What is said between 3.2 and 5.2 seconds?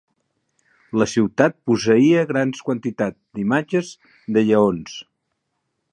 d'imatges de lleons.